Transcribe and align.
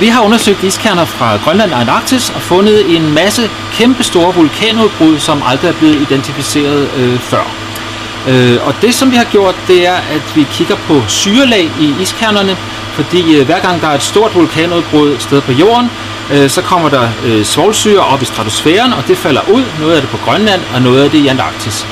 Vi 0.00 0.06
har 0.06 0.22
undersøgt 0.22 0.62
iskerner 0.62 1.04
fra 1.04 1.36
Grønland 1.36 1.72
og 1.72 1.80
Antarktis 1.80 2.30
og 2.30 2.40
fundet 2.40 2.96
en 2.96 3.14
masse 3.14 3.50
kæmpe 3.72 4.02
store 4.02 4.34
vulkanudbrud, 4.34 5.18
som 5.18 5.42
aldrig 5.46 5.68
er 5.68 5.72
blevet 5.72 5.94
identificeret 5.94 6.90
øh, 6.96 7.18
før. 7.18 7.44
Øh, 8.28 8.66
og 8.66 8.74
det 8.82 8.94
som 8.94 9.10
vi 9.10 9.16
har 9.16 9.24
gjort, 9.24 9.54
det 9.68 9.86
er, 9.86 9.94
at 9.94 10.36
vi 10.36 10.46
kigger 10.50 10.76
på 10.76 11.02
syrelag 11.08 11.70
i 11.80 11.94
iskernerne, 12.00 12.56
fordi 12.94 13.38
øh, 13.38 13.46
hver 13.46 13.60
gang 13.60 13.80
der 13.80 13.88
er 13.88 13.94
et 13.94 14.02
stort 14.02 14.34
vulkanudbrud 14.34 15.18
sted 15.18 15.40
på 15.40 15.52
jorden, 15.52 15.90
øh, 16.32 16.50
så 16.50 16.62
kommer 16.62 16.88
der 16.88 17.08
øh, 17.24 17.44
svovlsyre 17.44 18.00
op 18.00 18.22
i 18.22 18.24
stratosfæren, 18.24 18.92
og 18.92 19.08
det 19.08 19.18
falder 19.18 19.40
ud. 19.52 19.64
Noget 19.80 19.94
af 19.94 20.00
det 20.00 20.10
på 20.10 20.16
Grønland, 20.24 20.60
og 20.74 20.82
noget 20.82 21.04
af 21.04 21.10
det 21.10 21.18
i 21.18 21.26
Antarktis. 21.28 21.86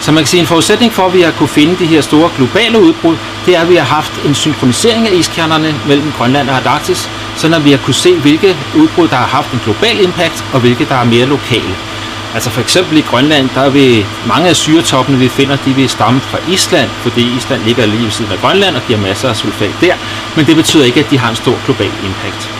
Så 0.00 0.12
man 0.12 0.22
kan 0.22 0.28
sige, 0.28 0.40
en 0.40 0.46
forudsætning 0.46 0.92
for, 0.92 1.06
at 1.06 1.14
vi 1.14 1.20
har 1.20 1.30
kunne 1.30 1.48
finde 1.48 1.76
de 1.78 1.86
her 1.86 2.00
store 2.00 2.30
globale 2.36 2.80
udbrud, 2.80 3.16
det 3.46 3.56
er, 3.56 3.60
at 3.60 3.68
vi 3.68 3.76
har 3.76 3.84
haft 3.84 4.12
en 4.24 4.34
synkronisering 4.34 5.08
af 5.08 5.12
iskernerne 5.12 5.74
mellem 5.86 6.12
Grønland 6.18 6.48
og 6.50 6.56
Antarktis, 6.56 7.10
så 7.36 7.58
vi 7.58 7.70
har 7.70 7.78
kunne 7.78 7.94
se, 7.94 8.14
hvilke 8.14 8.56
udbrud, 8.76 9.08
der 9.08 9.16
har 9.16 9.26
haft 9.26 9.52
en 9.52 9.60
global 9.64 10.00
impact, 10.00 10.44
og 10.52 10.60
hvilke, 10.60 10.84
der 10.84 10.94
er 10.94 11.04
mere 11.04 11.26
lokale. 11.26 11.74
Altså 12.34 12.50
for 12.50 12.60
eksempel 12.60 12.98
i 12.98 13.00
Grønland, 13.00 13.48
der 13.54 13.68
vil 13.70 14.06
mange 14.26 14.48
af 14.48 14.56
syretoppene, 14.56 15.18
vi 15.18 15.28
finder, 15.28 15.56
de 15.56 15.72
vil 15.74 15.88
stamme 15.88 16.20
fra 16.20 16.38
Island, 16.48 16.90
fordi 17.02 17.36
Island 17.36 17.62
ligger 17.62 17.86
lige 17.86 18.04
ved 18.04 18.10
siden 18.10 18.32
af 18.32 18.38
Grønland 18.38 18.76
og 18.76 18.82
giver 18.86 18.98
masser 18.98 19.28
af 19.28 19.36
sulfat 19.36 19.70
der, 19.80 19.94
men 20.36 20.46
det 20.46 20.56
betyder 20.56 20.84
ikke, 20.84 21.00
at 21.00 21.10
de 21.10 21.18
har 21.18 21.30
en 21.30 21.36
stor 21.36 21.56
global 21.66 21.90
impact. 22.04 22.50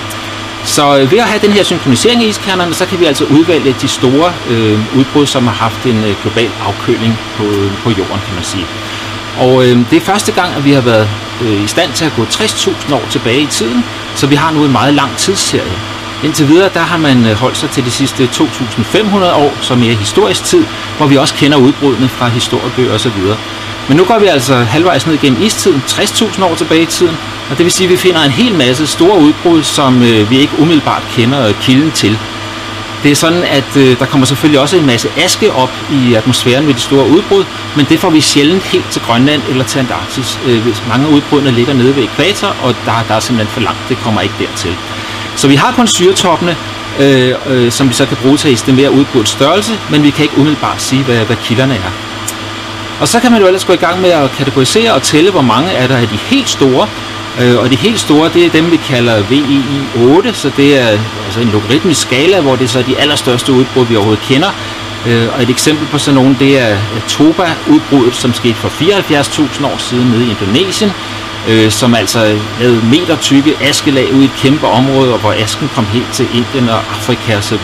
Så 0.64 0.98
øh, 0.98 1.12
ved 1.12 1.18
at 1.18 1.24
have 1.24 1.40
den 1.42 1.52
her 1.52 1.62
synkronisering 1.62 2.22
i 2.22 2.28
iskernerne, 2.28 2.74
så 2.74 2.86
kan 2.86 3.00
vi 3.00 3.04
altså 3.04 3.24
udvælge 3.24 3.76
de 3.82 3.88
store 3.88 4.32
øh, 4.50 4.98
udbrud, 4.98 5.26
som 5.26 5.46
har 5.46 5.54
haft 5.54 5.86
en 5.86 6.04
øh, 6.04 6.14
global 6.22 6.50
afkøling 6.66 7.18
på, 7.36 7.44
øh, 7.44 7.70
på 7.82 7.90
jorden, 7.90 8.20
kan 8.26 8.34
man 8.34 8.44
sige. 8.44 8.66
Og 9.38 9.64
øh, 9.64 9.90
det 9.90 9.96
er 9.96 10.00
første 10.00 10.32
gang, 10.32 10.54
at 10.54 10.64
vi 10.64 10.72
har 10.72 10.80
været 10.80 11.08
øh, 11.42 11.64
i 11.64 11.66
stand 11.66 11.92
til 11.92 12.04
at 12.04 12.12
gå 12.16 12.22
60.000 12.24 12.94
år 12.94 13.02
tilbage 13.10 13.40
i 13.40 13.46
tiden, 13.46 13.84
så 14.16 14.26
vi 14.26 14.34
har 14.34 14.50
nu 14.50 14.64
en 14.64 14.72
meget 14.72 14.94
lang 14.94 15.16
tidsserie. 15.16 15.78
Indtil 16.24 16.48
videre, 16.48 16.70
der 16.74 16.80
har 16.80 16.98
man 16.98 17.26
øh, 17.26 17.32
holdt 17.36 17.56
sig 17.56 17.70
til 17.70 17.84
de 17.84 17.90
sidste 17.90 18.24
2.500 18.24 19.16
år, 19.16 19.52
som 19.60 19.82
er 19.82 19.92
historisk 19.92 20.44
tid, 20.44 20.64
hvor 20.96 21.06
vi 21.06 21.16
også 21.16 21.34
kender 21.34 21.58
udbrudene 21.58 22.08
fra 22.08 22.28
historiebøger 22.28 22.94
osv. 22.94 23.10
Men 23.88 23.96
nu 23.96 24.04
går 24.04 24.18
vi 24.18 24.26
altså 24.26 24.54
halvvejs 24.54 25.06
ned 25.06 25.18
gennem 25.18 25.42
istiden, 25.42 25.82
60.000 25.86 26.44
år 26.44 26.54
tilbage 26.54 26.82
i 26.82 26.86
tiden, 26.86 27.16
og 27.50 27.58
det 27.58 27.64
vil 27.64 27.72
sige, 27.72 27.84
at 27.84 27.90
vi 27.90 27.96
finder 27.96 28.22
en 28.22 28.30
hel 28.30 28.54
masse 28.54 28.86
store 28.86 29.18
udbrud, 29.18 29.62
som 29.62 30.02
øh, 30.02 30.30
vi 30.30 30.38
ikke 30.38 30.52
umiddelbart 30.58 31.02
kender 31.12 31.48
øh, 31.48 31.54
kilden 31.60 31.90
til. 31.90 32.18
Det 33.02 33.10
er 33.10 33.16
sådan, 33.16 33.42
at 33.42 33.76
øh, 33.76 33.98
der 33.98 34.06
kommer 34.06 34.26
selvfølgelig 34.26 34.60
også 34.60 34.76
en 34.76 34.86
masse 34.86 35.08
aske 35.16 35.52
op 35.52 35.70
i 35.92 36.14
atmosfæren 36.14 36.66
ved 36.66 36.74
de 36.74 36.80
store 36.80 37.08
udbrud, 37.08 37.44
men 37.76 37.86
det 37.88 38.00
får 38.00 38.10
vi 38.10 38.20
sjældent 38.20 38.62
helt 38.62 38.90
til 38.90 39.02
Grønland 39.02 39.42
eller 39.48 39.64
til 39.64 39.78
Antarktis. 39.78 40.38
Øh, 40.46 40.62
hvis 40.62 40.82
mange 40.88 41.06
af 41.06 41.10
udbrudene 41.10 41.50
ligger 41.50 41.74
nede 41.74 41.96
ved 41.96 42.02
ekvator, 42.02 42.56
og 42.62 42.74
der, 42.84 43.04
der 43.08 43.14
er 43.14 43.20
simpelthen 43.20 43.54
for 43.54 43.60
langt, 43.60 43.80
det 43.88 43.96
kommer 43.96 44.20
ikke 44.20 44.34
dertil. 44.38 44.76
Så 45.36 45.48
vi 45.48 45.54
har 45.54 45.72
kun 45.72 45.86
syretoppene, 45.86 46.56
øh, 47.00 47.34
øh, 47.46 47.72
som 47.72 47.88
vi 47.88 47.94
så 47.94 48.06
kan 48.06 48.16
bruge 48.16 48.36
til 48.36 48.48
at 48.48 48.54
estimere 48.54 48.90
udbruddets 48.90 49.30
størrelse, 49.30 49.72
men 49.90 50.02
vi 50.02 50.10
kan 50.10 50.22
ikke 50.22 50.38
umiddelbart 50.38 50.82
sige, 50.82 51.02
hvad, 51.02 51.24
hvad 51.24 51.36
kilderne 51.36 51.74
er. 51.74 52.05
Og 53.00 53.08
så 53.08 53.20
kan 53.20 53.32
man 53.32 53.40
jo 53.40 53.46
ellers 53.46 53.64
gå 53.64 53.72
i 53.72 53.76
gang 53.76 54.00
med 54.00 54.10
at 54.10 54.30
kategorisere 54.32 54.92
og 54.92 55.02
tælle, 55.02 55.30
hvor 55.30 55.40
mange 55.40 55.70
er 55.70 55.86
der 55.86 55.96
af 55.96 56.08
de 56.08 56.16
helt 56.16 56.48
store. 56.48 56.88
Øh, 57.40 57.58
og 57.58 57.70
de 57.70 57.76
helt 57.76 58.00
store, 58.00 58.30
det 58.34 58.46
er 58.46 58.50
dem, 58.50 58.70
vi 58.70 58.76
kalder 58.76 59.22
VEI 59.22 59.62
8, 59.96 60.34
så 60.34 60.50
det 60.56 60.78
er 60.78 60.86
altså 61.24 61.40
en 61.40 61.48
logaritmisk 61.48 62.00
skala, 62.00 62.40
hvor 62.40 62.56
det 62.56 62.64
er 62.64 62.68
så 62.68 62.82
de 62.82 62.96
allerstørste 62.98 63.52
udbrud, 63.52 63.86
vi 63.86 63.96
overhovedet 63.96 64.24
kender. 64.24 64.50
Øh, 65.06 65.28
og 65.34 65.42
et 65.42 65.50
eksempel 65.50 65.86
på 65.86 65.98
sådan 65.98 66.14
nogle, 66.14 66.36
det 66.38 66.58
er 66.58 66.72
øh, 66.72 67.02
Toba-udbruddet, 67.08 68.14
som 68.14 68.34
skete 68.34 68.54
for 68.54 68.68
74.000 68.68 69.66
år 69.66 69.78
siden 69.78 70.06
nede 70.06 70.26
i 70.26 70.30
Indonesien, 70.30 70.92
øh, 71.48 71.70
som 71.70 71.94
altså 71.94 72.38
lavede 72.60 72.82
meter 72.90 73.16
tykke 73.16 73.56
askelag 73.60 74.14
ud 74.14 74.22
i 74.22 74.24
et 74.24 74.36
kæmpe 74.36 74.66
område, 74.66 75.12
og 75.12 75.18
hvor 75.18 75.32
asken 75.32 75.70
kom 75.74 75.86
helt 75.86 76.12
til 76.12 76.26
Indien 76.34 76.68
og 76.68 76.78
Afrika 76.98 77.38
osv. 77.38 77.58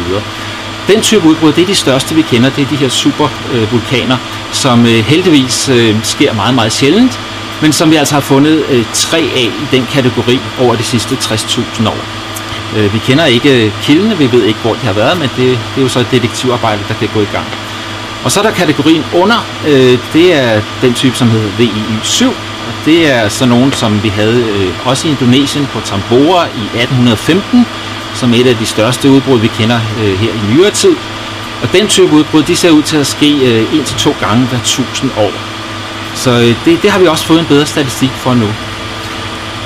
Den 0.89 1.01
type 1.01 1.29
udbrud, 1.29 1.53
det 1.53 1.63
er 1.63 1.67
de 1.67 1.75
største, 1.75 2.15
vi 2.15 2.23
kender. 2.23 2.51
Det 2.51 2.63
er 2.63 2.69
de 2.69 2.77
her 2.77 2.89
supervulkaner, 2.89 4.17
øh, 4.17 4.42
som 4.53 4.87
øh, 4.87 5.05
heldigvis 5.05 5.69
øh, 5.69 5.97
sker 6.03 6.33
meget, 6.33 6.55
meget 6.55 6.73
sjældent, 6.73 7.21
men 7.63 7.73
som 7.73 7.91
vi 7.91 7.97
altså 7.97 8.15
har 8.15 8.21
fundet 8.21 8.65
øh, 8.71 8.85
tre 8.95 9.19
af 9.19 9.51
i 9.63 9.77
den 9.77 9.87
kategori 9.93 10.41
over 10.61 10.77
de 10.77 10.83
sidste 10.83 11.15
60.000 11.15 11.89
år. 11.89 11.99
Øh, 12.77 12.95
vi 12.95 12.99
kender 12.99 13.25
ikke 13.25 13.67
øh, 13.67 13.73
kildene, 13.83 14.19
vi 14.19 14.33
ved 14.33 14.45
ikke, 14.45 14.61
hvor 14.63 14.73
de 14.73 14.81
har 14.81 14.93
været, 14.93 15.19
men 15.19 15.31
det, 15.37 15.47
det 15.47 15.79
er 15.79 15.83
jo 15.83 15.89
så 15.89 16.01
et 16.01 16.11
detektivarbejde, 16.11 16.83
der 16.89 16.95
kan 16.95 17.09
gå 17.15 17.21
i 17.21 17.29
gang. 17.33 17.47
Og 18.25 18.33
så 18.33 18.41
er 18.41 18.45
der 18.45 18.51
kategorien 18.51 19.05
under, 19.15 19.47
øh, 19.67 19.99
det 20.13 20.35
er 20.35 20.61
den 20.83 20.95
type, 20.95 21.17
som 21.17 21.31
hedder 21.31 21.49
VIY7, 21.59 22.27
og 22.69 22.75
det 22.85 23.11
er 23.11 23.29
så 23.29 23.47
nogen, 23.47 23.73
som 23.73 24.03
vi 24.03 24.09
havde 24.09 24.45
øh, 24.45 24.89
også 24.89 25.09
i 25.09 25.11
Indonesien 25.11 25.67
på 25.67 25.81
Tambora 25.81 26.45
i 26.45 26.65
1815, 26.65 27.67
som 28.15 28.35
et 28.35 28.47
af 28.47 28.57
de 28.57 28.67
største 28.67 29.11
udbrud, 29.11 29.39
vi 29.39 29.49
kender 29.49 29.81
øh, 30.01 30.19
her 30.19 30.33
i 30.33 30.55
nyere 30.55 30.71
tid. 30.71 30.97
Og 31.63 31.73
den 31.73 31.89
type 31.89 32.13
udbrud, 32.13 32.43
de 32.43 32.57
ser 32.57 32.71
ud 32.71 32.83
til 32.83 32.97
at 32.97 33.07
ske 33.07 33.31
øh, 33.33 33.75
en 33.75 33.85
til 33.85 33.97
to 33.97 34.15
gange 34.21 34.47
hver 34.47 34.59
tusind 34.65 35.11
år. 35.17 35.33
Så 36.15 36.31
øh, 36.31 36.57
det, 36.65 36.83
det 36.83 36.91
har 36.91 36.99
vi 36.99 37.07
også 37.07 37.25
fået 37.25 37.41
en 37.41 37.47
bedre 37.47 37.67
statistik 37.67 38.11
for 38.11 38.35
nu. 38.35 38.47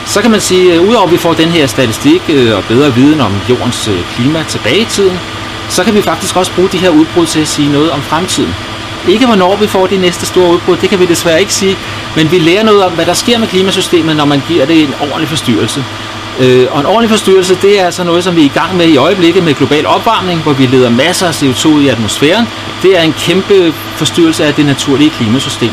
Så 0.06 0.22
kan 0.22 0.30
man 0.30 0.40
sige, 0.40 0.74
at 0.74 0.78
udover 0.78 1.06
at 1.06 1.12
vi 1.12 1.16
får 1.16 1.34
den 1.34 1.48
her 1.48 1.66
statistik 1.66 2.22
øh, 2.28 2.56
og 2.56 2.64
bedre 2.64 2.94
viden 2.94 3.20
om 3.20 3.32
jordens 3.48 3.88
øh, 3.88 3.98
klima 4.14 4.44
tilbage 4.48 4.80
i 4.80 4.84
tiden, 4.84 5.18
så 5.68 5.84
kan 5.84 5.94
vi 5.94 6.02
faktisk 6.02 6.36
også 6.36 6.52
bruge 6.54 6.68
de 6.68 6.78
her 6.78 6.90
udbrud 6.90 7.26
til 7.26 7.40
at 7.40 7.48
sige 7.48 7.72
noget 7.72 7.90
om 7.90 8.02
fremtiden. 8.02 8.54
Ikke 9.08 9.26
hvornår 9.26 9.56
vi 9.56 9.66
får 9.66 9.86
de 9.86 9.96
næste 9.96 10.26
store 10.26 10.52
udbrud, 10.52 10.76
det 10.76 10.88
kan 10.90 10.98
vi 10.98 11.06
desværre 11.06 11.40
ikke 11.40 11.54
sige, 11.54 11.76
men 12.16 12.30
vi 12.30 12.38
lærer 12.38 12.64
noget 12.64 12.84
om, 12.84 12.92
hvad 12.92 13.06
der 13.06 13.14
sker 13.14 13.38
med 13.38 13.48
klimasystemet, 13.48 14.16
når 14.16 14.24
man 14.24 14.42
giver 14.48 14.66
det 14.66 14.82
en 14.82 14.94
ordentlig 15.00 15.28
forstyrrelse. 15.28 15.84
Øh, 16.40 16.66
og 16.70 16.80
en 16.80 16.86
ordentlig 16.86 17.10
forstyrrelse, 17.10 17.58
det 17.62 17.80
er 17.80 17.84
altså 17.84 18.04
noget, 18.04 18.24
som 18.24 18.36
vi 18.36 18.40
er 18.40 18.44
i 18.44 18.52
gang 18.54 18.76
med 18.76 18.86
i 18.86 18.96
øjeblikket 18.96 19.44
med 19.44 19.54
global 19.54 19.86
opvarmning, 19.86 20.40
hvor 20.40 20.52
vi 20.52 20.66
leder 20.66 20.90
masser 20.90 21.26
af 21.26 21.42
CO2 21.42 21.78
i 21.78 21.88
atmosfæren. 21.88 22.46
Det 22.82 22.98
er 22.98 23.02
en 23.02 23.12
kæmpe 23.12 23.74
forstyrrelse 23.96 24.44
af 24.44 24.54
det 24.54 24.66
naturlige 24.66 25.10
klimasystem. 25.10 25.70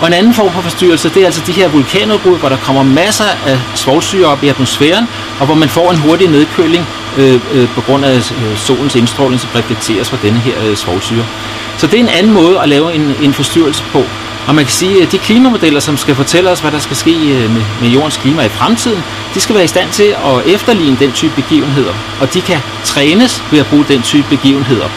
Og 0.00 0.06
en 0.06 0.12
anden 0.12 0.34
form 0.34 0.52
for 0.52 0.60
forstyrrelse, 0.60 1.08
det 1.08 1.22
er 1.22 1.26
altså 1.26 1.42
de 1.46 1.52
her 1.52 1.68
vulkanudbrud, 1.68 2.38
hvor 2.38 2.48
der 2.48 2.56
kommer 2.56 2.82
masser 2.82 3.24
af 3.46 3.58
svovlsyre 3.74 4.26
op 4.26 4.44
i 4.44 4.48
atmosfæren, 4.48 5.08
og 5.40 5.46
hvor 5.46 5.54
man 5.54 5.68
får 5.68 5.90
en 5.90 5.98
hurtig 5.98 6.28
nedkøling 6.28 6.86
øh, 7.18 7.40
øh, 7.52 7.68
på 7.74 7.80
grund 7.80 8.04
af 8.04 8.16
øh, 8.16 8.56
solens 8.56 8.94
indstråling, 8.94 9.40
som 9.40 9.50
reflekteres 9.54 10.10
fra 10.10 10.16
denne 10.22 10.38
her 10.38 10.54
øh, 10.68 10.76
svovlsyre. 10.76 11.24
Så 11.78 11.86
det 11.86 11.94
er 11.94 12.00
en 12.00 12.08
anden 12.08 12.32
måde 12.32 12.60
at 12.60 12.68
lave 12.68 12.94
en, 12.94 13.14
en 13.22 13.32
forstyrrelse 13.32 13.82
på. 13.92 14.04
Og 14.46 14.54
man 14.54 14.64
kan 14.64 14.72
sige, 14.72 15.02
at 15.02 15.12
de 15.12 15.18
klimamodeller, 15.18 15.80
som 15.80 15.96
skal 15.96 16.14
fortælle 16.14 16.50
os, 16.50 16.60
hvad 16.60 16.72
der 16.72 16.78
skal 16.78 16.96
ske 16.96 17.10
øh, 17.10 17.50
med, 17.50 17.62
med 17.80 17.88
jordens 17.88 18.16
klima 18.16 18.42
i 18.42 18.48
fremtiden, 18.48 19.04
de 19.34 19.40
skal 19.40 19.54
være 19.54 19.64
i 19.64 19.68
stand 19.68 19.90
til 19.90 20.02
at 20.24 20.46
efterligne 20.46 20.96
den 21.00 21.12
type 21.12 21.32
begivenheder. 21.34 21.94
Og 22.20 22.34
de 22.34 22.40
kan 22.40 22.58
trænes 22.84 23.42
ved 23.50 23.58
at 23.58 23.66
bruge 23.66 23.84
den 23.88 24.02
type 24.02 24.26
begivenheder. 24.30 24.88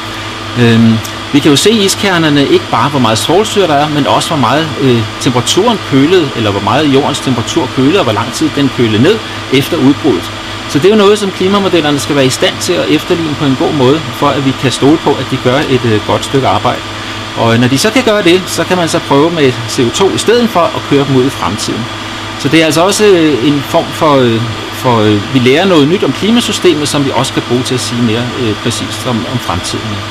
Øhm, 0.59 0.94
vi 1.34 1.40
kan 1.40 1.52
jo 1.52 1.58
se 1.58 1.72
i 1.72 1.86
iskernerne 1.86 2.47
ikke 2.47 2.66
bare, 2.72 2.90
hvor 2.90 3.00
meget 3.00 3.18
svovlsyre 3.18 3.68
der 3.68 3.74
er, 3.74 3.90
men 3.90 4.08
også 4.08 4.30
hvor 4.30 4.38
meget 4.38 4.68
øh, 4.81 5.02
temperaturen 5.22 5.80
kølede, 5.91 6.30
eller 6.36 6.52
hvor 6.52 6.62
meget 6.62 6.94
jordens 6.94 7.20
temperatur 7.20 7.70
kølede, 7.75 8.00
og 8.00 8.03
hvor 8.03 8.14
lang 8.14 8.34
tid 8.34 8.50
den 8.56 8.72
kølede 8.78 9.03
ned 9.03 9.18
efter 9.53 9.78
udbruddet. 9.78 10.31
Så 10.70 10.80
det 10.80 10.86
er 10.86 10.90
jo 10.90 10.96
noget, 10.96 11.20
som 11.20 11.31
klimamodellerne 11.31 12.00
skal 12.00 12.16
være 12.16 12.25
i 12.25 12.30
stand 12.30 12.53
til 12.59 12.74
at 12.74 12.90
efterligne 12.90 13.36
på 13.40 13.46
en 13.46 13.56
god 13.59 13.74
måde, 13.74 14.00
for 14.14 14.28
at 14.28 14.46
vi 14.46 14.52
kan 14.62 14.72
stole 14.72 14.97
på, 14.97 15.09
at 15.09 15.25
de 15.31 15.38
gør 15.38 15.58
et 15.70 15.86
øh, 15.86 16.08
godt 16.08 16.25
stykke 16.25 16.47
arbejde. 16.47 16.81
Og 17.38 17.59
når 17.59 17.68
de 17.68 17.78
så 17.78 17.91
kan 17.91 18.03
gøre 18.03 18.24
det, 18.24 18.41
så 18.46 18.64
kan 18.64 18.78
man 18.78 18.90
så 18.90 19.00
prøve 19.00 19.31
med 19.31 19.52
CO2 19.70 20.16
i 20.16 20.18
stedet 20.18 20.50
for 20.50 20.59
at 20.59 20.81
køre 20.90 21.06
dem 21.08 21.16
ud 21.16 21.25
i 21.25 21.30
fremtiden. 21.30 21.86
Så 22.41 22.47
det 22.47 22.62
er 22.62 22.66
altså 22.66 22.81
også 22.81 23.06
øh, 23.06 23.47
en 23.47 23.62
form 23.62 23.85
for, 23.85 24.16
øh, 24.16 24.41
for 24.74 25.00
øh, 25.00 25.34
vi 25.34 25.40
lærer 25.40 25.66
noget 25.66 25.88
nyt 25.88 26.03
om 26.03 26.12
klimasystemet, 26.12 26.88
som 26.88 27.06
vi 27.06 27.12
også 27.16 27.34
kan 27.34 27.44
bruge 27.47 27.63
til 27.63 27.75
at 27.75 27.79
sige 27.79 28.02
mere 28.02 28.25
øh, 28.41 28.56
præcist 28.56 29.07
om, 29.07 29.25
om 29.31 29.40
fremtiden. 29.40 30.02